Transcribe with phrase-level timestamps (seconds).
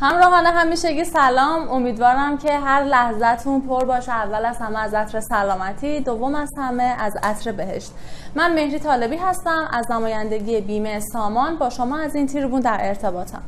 [0.00, 1.70] همراهان همیشگی سلام.
[1.70, 4.12] امیدوارم که هر لحظتون پر باشه.
[4.12, 7.92] اول از همه از عطر سلامتی دوم از همه از عطر بهشت.
[8.34, 11.56] من مهری طالبی هستم از نمایندگی بیمه سامان.
[11.56, 13.42] با شما از این تریبون در ارتباطم.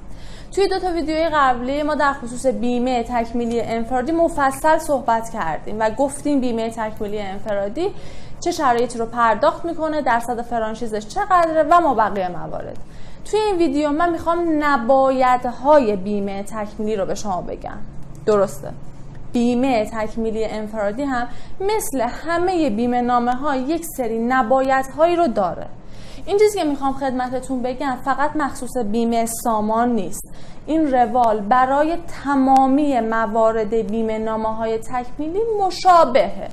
[0.55, 5.91] توی دو تا ویدیوی قبلی ما در خصوص بیمه تکمیلی انفرادی مفصل صحبت کردیم و
[5.91, 7.95] گفتیم بیمه تکمیلی انفرادی
[8.41, 12.79] چه شرایطی رو پرداخت می‌کنه درصد فرانشیزش چقدره و ما بقیه موارد.
[13.31, 17.79] توی این ویدیو من می‌خوام نبایدهای بیمه تکمیلی رو به شما بگم.
[18.27, 18.69] درسته.
[19.33, 21.29] بیمه تکمیلی انفرادی هم
[21.61, 25.67] مثل همه بیمه نامه ها یک سری نبایدهایی رو داره.
[26.27, 30.23] این چیزی که می‌خوام خدمتتون بگم فقط مخصوص بیمه سامان نیست.
[30.67, 36.49] این روال برای تمامی موارد بیمه نامه های تکمیلی مشابهه.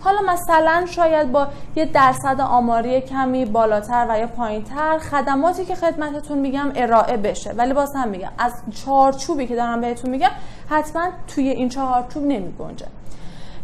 [0.00, 6.38] حالا مثلا شاید با یه درصد آماری کمی بالاتر و یا پایینتر خدماتی که خدمتتون
[6.38, 7.52] میگم ارائه بشه.
[7.52, 8.52] ولی باز هم میگم از
[8.84, 10.30] چارچوبی که دارم بهتون میگم
[10.70, 12.86] حتما توی این چهارچوب نمی گنجه.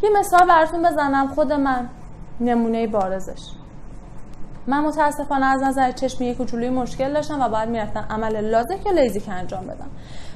[0.03, 1.89] یه مثال براتون بزنم خود من.
[2.41, 3.41] نمونه بارزش.
[4.67, 8.93] من متاسفانه از نظر چشمی یک کوچولوی مشکل داشتم و باید می‌رفتم عمل لازک یا
[8.93, 9.91] لیزیک انجام بدم.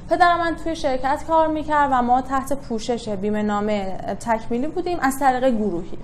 [0.09, 5.19] پدرم من توی شرکت کار می‌کرد و ما تحت پوشش بیمه نامه تکمیلی بودیم از
[5.19, 5.97] طریق گروهی.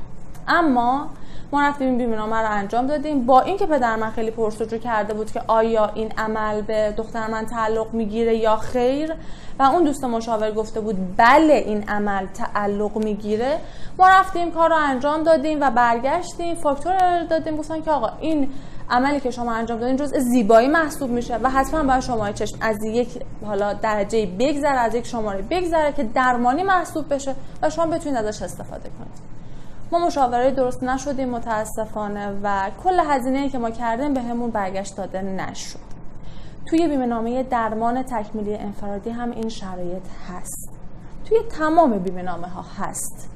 [0.47, 1.09] اما
[1.52, 3.25] ما رفتیم بیمه نامه رو انجام دادیم.
[3.25, 7.45] با اینکه پدر من خیلی پرسجو کرده بود که آیا این عمل به دختر من
[7.45, 9.14] تعلق می‌گیره یا خیر
[9.59, 13.59] و اون دوست مشاور گفته بود بله این عمل تعلق می‌گیره
[13.97, 16.56] ما رفتیم کار رو انجام دادیم و برگشتیم.
[16.56, 18.50] فاکتور دادیم گفتن که آقا این
[18.89, 22.83] عملی که شما انجام دادین جزء زیبایی محسوب میشه و حتما باید شما چشم از
[22.83, 28.17] یک حالا درجه بگذره از یک شماره بگذره که درمانی محسوب بشه و شما بتونید
[28.17, 29.36] ازش استفاده کنید.
[29.91, 35.22] ما مشاوره درست نشدیم متاسفانه و کل هزینه که ما کردیم به همون برگشت داده
[35.22, 35.80] نشد.
[36.66, 40.69] توی بیمه درمان تکمیلی انفرادی هم این شرایط هست.
[41.25, 43.34] توی تمام بیمه ها هست.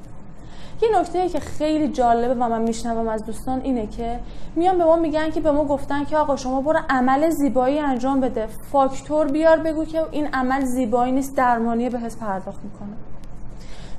[0.82, 4.20] یه نکته که خیلی جالبه و من میشنوم از دوستان اینه که
[4.56, 8.20] میان به ما میگن که به ما گفتن که آقا شما برو عمل زیبایی انجام
[8.20, 8.46] بده.
[8.46, 12.96] فاکتور بیار بگو که این عمل زیبایی نیست درمانی بهت پرداخت می‌کنه.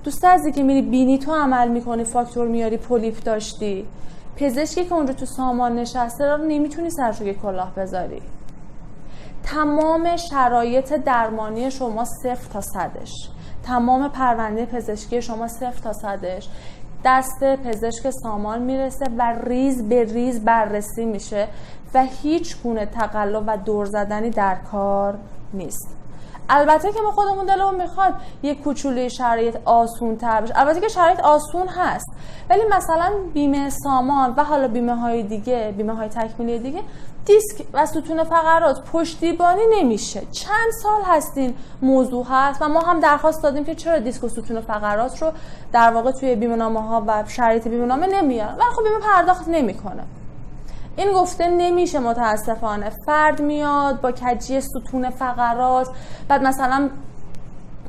[0.04, 3.86] دوست عزیزی که میری بینی تو عمل می‌کنی فاکتور میاری پولیپ داشتی.
[4.36, 8.22] پزشکی که اونجا تو سامان نشسته رو نمی‌تونی سرشو کلاه بذاری.
[9.44, 13.30] تمام شرایط درمانی شما صفر تا صدش.
[13.72, 16.50] تمام پرونده پزشکی شما صفر تا صدش.
[17.06, 21.48] دست پزشک سامان می‌رسه و ریز به ریز بررسی میشه
[21.94, 25.18] و هیچ گونه تقلب و دور زدنی در کار
[25.54, 25.88] نیست.
[26.50, 30.60] البته که ما خودمون دلمون می‌خواد یک کوچولوی شرایط آسون تر بشه.
[30.60, 32.12] البته که شرایط آسون هست.
[32.50, 36.82] ولی مثلا بیمه سامان و حالا بیمه های دیگه بیمه های تکمیلی دیگه
[37.26, 40.22] دیسک و ستون فقرات پشتیبانی نمیشه.
[40.32, 44.62] چند سال هستین موضوع هست و ما هم درخواست دادیم که چرا دیسک و ستون
[44.62, 45.32] فقرات رو
[45.74, 49.48] در واقع توی بیمه نامه ها و شرایط بیمه نامه نمیارن؟ ولی خب بیمه پرداخت
[49.48, 50.04] نمی‌کنه.
[50.96, 52.92] این گفته نمیشه متاسفانه.
[53.06, 55.90] فرد میاد با کجی ستون فقرات
[56.28, 56.90] بعد مثلا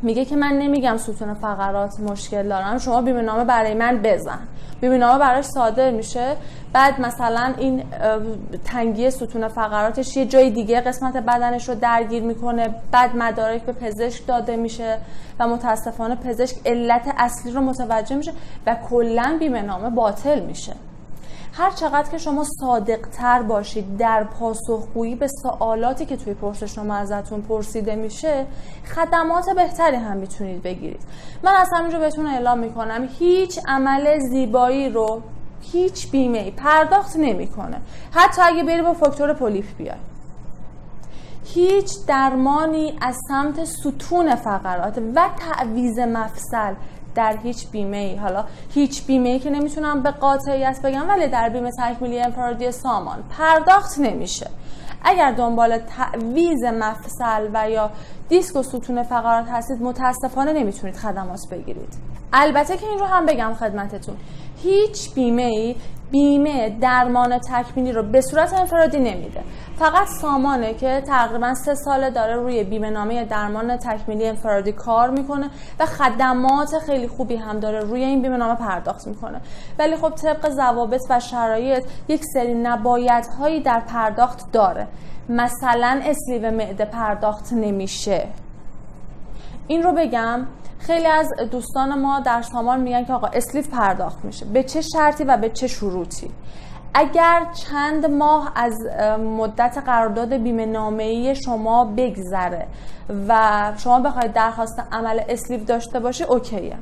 [0.03, 2.78] میگه که من نمیگم ستون فقرات مشکل دارم.
[2.78, 4.38] شما بیمه نامه برای من بزن.
[4.82, 6.37] بیمه نامه براش صادر میشه.
[6.72, 7.84] بعد مثلا این
[8.65, 12.75] تنگی ستون فقراتش یه جای دیگه قسمت بدنش رو درگیر می‌کنه.
[12.93, 14.98] بعد مدارک به پزشک داده میشه
[15.38, 18.32] و متاسفانه پزشک علت اصلی رو متوجه میشه
[18.66, 20.72] و کلا بیمه نامه باطل میشه.
[21.55, 27.43] هر چقدر که شما صادق تر باشید در پاسخگویی به سوالاتی که توی پرسشنامه ازتون
[27.43, 28.47] پرسیده میشه
[28.95, 31.01] خدمات بهتری هم می‌تونید بگیرید.
[31.43, 35.23] من از همینجا بهتون اعلام می‌کنم هیچ عمل زیبایی رو
[35.61, 37.81] هیچ بیمه پرداخت نمی‌کنه.
[38.12, 39.97] حتی اگه بری با فاکتور پولیپ بیای.
[41.45, 46.75] هیچ درمانی از سمت ستون فقرات و تعویز مفصل
[47.15, 48.45] در هیچ بیمه ای حالا
[48.75, 53.99] هیچ بیمه ای که نمی‌تونم به قاطعیت بگم ولی در بیمه تکمیلی انفرادی سامان پرداخت
[53.99, 54.51] نمیشه.
[55.05, 57.91] اگر دنبال تعویز مفصل و یا
[58.29, 61.94] دیسک و ستون فقرات هستید متاسفانه نمی‌تونید خدمات بگیرید.
[62.32, 64.17] البته که این رو هم بگم خدمتتون.
[64.62, 65.76] هیچ بیمه ای
[66.11, 69.43] بیمه درمان تکمیلی رو به صورت انفرادی نمیده.
[69.79, 75.50] فقط سامانه که تقریبا سه ساله داره روی بیمه نامه درمان تکمیلی انفرادی کار می‌کنه
[75.81, 79.41] و خدمات خیلی خوبی هم داره روی این بیمه نامه پرداخت می‌کنه.
[79.79, 84.88] ولی خب طبق ضوابط و شرایط یک سری نبایدهایی در پرداخت داره.
[85.29, 88.29] مثلا اسلیو معده پرداخت نمیشه.
[89.67, 90.47] این رو بگم
[90.79, 94.47] خیلی از دوستان ما در سامان میگن که آقا اسلیف پرداخت میشه.
[94.47, 96.31] به چه شرطی و به چه شروطی؟
[96.94, 98.75] اگر چند ماه از
[99.19, 102.67] مدت قرارداد بیمه نامه‌ای شما بگذره
[103.29, 106.76] و شما بخواید درخواست عمل اسلیو داشته باشی OK ئه.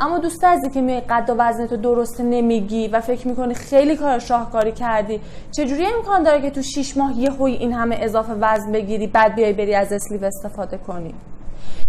[0.00, 4.18] اما دوست عزیزی که میای قد و وزنتو درست نمیگی و فکر می‌کنی خیلی کار
[4.18, 5.20] شاهکاری کردی
[5.52, 9.52] چجوری امکان داره که تو 6 ماه یهویی این همه اضافه وزن بگیری بعد بیای
[9.52, 11.14] بری از اسلیو استفاده کنی؟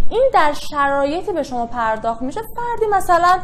[0.09, 2.41] این در شرایطی به شما پرداخت میشه.
[2.41, 3.39] فردی مثلا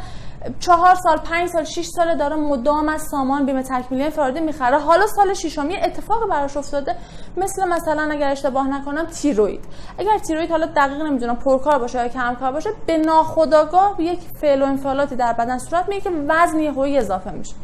[0.60, 4.80] چهار سال پنج سال شش ساله داره مدام از سامان بیمه تکمیلی انفرادی می‌خره.
[4.80, 6.96] حالا سال ششم یه اتفاق براش افتاده.
[7.38, 9.66] مثل مثلا اگر اشتباه نکنم تیروید
[9.98, 14.66] اگر تیروید حالا دقیق نمی‌دونم پرکار باشه یا کمکار باشه به ناخودآگاه یک فعل و
[14.66, 17.56] انفعالاتی در بدن صورت میگه که وزن یهویی اضافه میشه.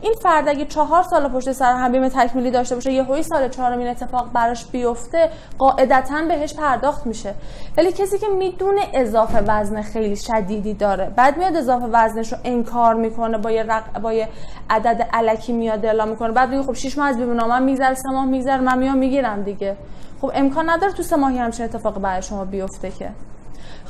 [0.00, 3.78] این فرد اگه چهار سال پشت سر هم بیمه تکمیلی داشته باشه هوی سال چهارم
[3.78, 7.34] این اتفاق براش بیفته قاعدتا بهش پرداخت میشه.
[7.76, 12.94] ولی کسی که می‌دونه اضافه وزن خیلی شدیدی داره بعد میاد اضافه وزنش رو انکار
[12.94, 14.00] می‌کنه با یه, رق...
[14.00, 14.28] با یه
[14.70, 18.10] عدد علکی میاد اعلام می‌کنه بعد میگه خب 6 ماه از بیمه نامم میگذره سه
[18.10, 19.76] ماه میگذره من میام می‌گیرم دیگه.
[20.20, 23.10] خب امکان نداره تو سه ماهی همچین اتفاق برای شما بیفته که.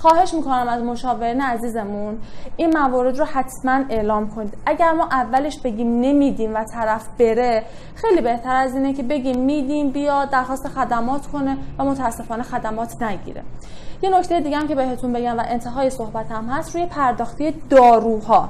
[0.01, 2.19] خواهش می‌کنم از مشاورین عزیزمون
[2.57, 4.55] این موارد رو حتما اعلام کنید.
[4.67, 7.63] اگر ما اولش بگیم نمیدیم و طرف بره
[7.95, 13.43] خیلی بهتر از اینه که بگیم میدیم بیا درخواست خدمات کنه و متاسفانه خدمات نگیره.
[14.03, 18.49] یه نکته دیگه هم که بهتون بگم و انتهای صحبتم هست روی پرداختی داروها.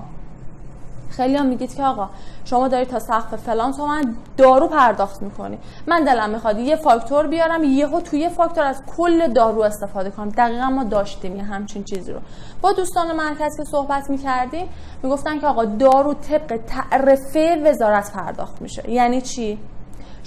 [1.11, 2.09] خیلی هم میگید که آقا
[2.45, 5.59] شما داری تا سقف فلان تومن دارو پرداخت می‌کنی.
[5.87, 10.29] من دلم می‌خواد یه فاکتور بیارم یهو توی فاکتور از کل دارو استفاده کنم.
[10.29, 12.21] دقیقا ما داشتیم یه همچین چیزی رو.
[12.63, 14.69] با دوستان مرکز که صحبت می‌کردیم
[15.03, 18.91] می‌گفتن که آقا دارو طبق تعرفه وزارت پرداخت میشه.
[18.91, 19.59] یعنی چی؟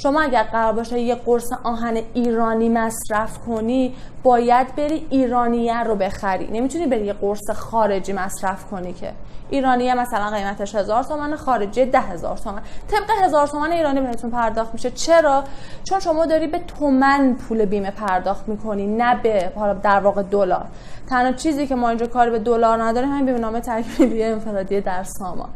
[0.04, 6.48] شما اگر قرار باشه یه قرص آهن ایرانی مصرف کنی باید بری ایرانیه رو بخری.
[6.48, 9.14] نمی‌تونی بری یه قرص خارجی مصرف کنی که.
[9.50, 12.62] ایرانیه مثلا قیمتش هزار تومن خارجی ده هزار تومن.
[12.88, 14.92] طبق هزار تومن ایرانی بهتون پرداخت میشه.
[14.92, 15.44] چرا؟
[15.84, 19.52] چون شما داری به تومن پول بیمه پرداخت می‌کنی نه به
[19.84, 20.66] در واقع دلار.
[21.10, 25.04] تنها چیزی که ما اینجا کاری به دلار نداریم همین بیمه نامه تکمیلی انفرادی در
[25.04, 25.50] سامان.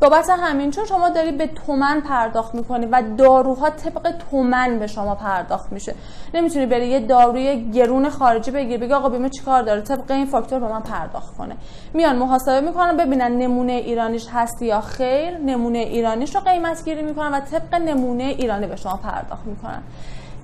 [0.00, 5.14] بابت همین چون شما داری به تومن پرداخت می‌کنی و داروها طبق تومن به شما
[5.14, 5.94] پرداخت میشه.
[6.34, 10.58] نمی‌تونی بری یه داروی گرون خارجی بگیری بگی آقا بیمه چیکار داره؟ طبق این فاکتور
[10.58, 11.56] به من پرداخت کنه.
[11.94, 15.38] میان محاسبه می‌کنن ببینن نمونه ایرانیش هست یا خیر.
[15.38, 19.82] نمونه ایرانیش رو قیمت گیری می‌کنن و طبق نمونه ایرانی به شما پرداخت می‌کنن.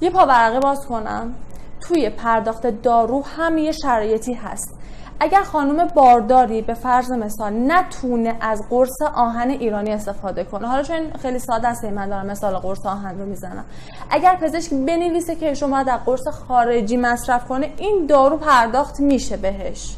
[0.01, 0.27] یه پا
[0.61, 1.35] باز کنم.
[1.81, 4.81] توی پرداخت دارو هم یه شرایطی هست.
[5.23, 11.13] اگر خانم بارداری به فرض مثال نتونه از قرص آهن ایرانی استفاده کنه حالا چون
[11.23, 13.65] خیلی ساده است من دارم مثال قرص آهن رو می‌زنم.
[14.11, 19.97] اگر پزشک بنویسه که شما در قرص خارجی مصرف کنه این دارو پرداخت میشه بهش.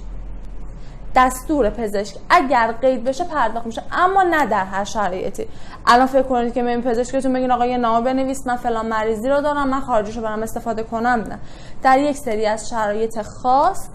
[1.14, 3.82] دستور پزشک اگر قید بشه پرداخت میشه.
[3.93, 5.47] اما نه در هر شرایطی.
[5.87, 9.41] الان فکر کنید که من پزشکتون بگین آقا یه نامه بنویس من فلان مریضی رو
[9.41, 11.25] دارم من خارجیشو برام استفاده کنم.
[11.29, 11.38] نه.
[11.82, 13.88] در یک سری از شرایط خاص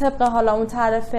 [0.00, 1.14] طبق حالا اون طرف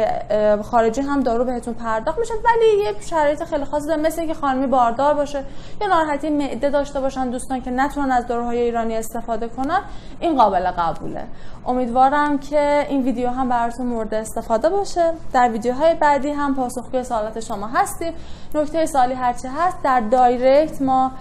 [0.61, 4.67] خارجی هم دارو بهتون پرداخت میشه ولی یه شرایط خیلی خاصی داره مثل اینکه خانمی
[4.67, 5.43] باردار باشه
[5.81, 9.79] یا ناراحتی معده داشته باشن دوستان که نتونن از داروهای ایرانی استفاده کنن
[10.19, 11.23] این قابل قبوله.
[11.65, 15.13] امیدوارم که این ویدیو هم براتون مورد استفاده باشه.
[15.33, 18.13] در ویدیوهای بعدی هم پاسخگوی سوالات شما هستیم
[18.55, 21.11] نکته سالی هرچی هست در دایرکت ما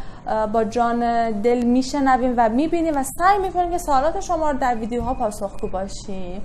[0.52, 5.14] با جان دل میشنویم و می‌بینیم و سعی می‌کنیم که سوالات شما رو در ویدیوها
[5.14, 6.42] پاسخگو باشیم.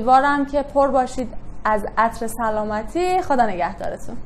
[0.00, 1.28] امیدوارم که پر باشید
[1.64, 3.22] از عطر سلامتی.
[3.22, 4.16] خدا نگهدارتون.